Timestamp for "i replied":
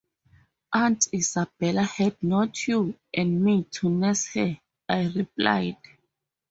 4.89-5.77